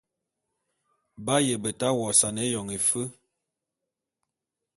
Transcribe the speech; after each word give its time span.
B'aye 1.25 1.55
beta 1.63 1.87
wosane 1.97 2.41
éyon 2.47 2.67
éfe. 2.77 3.01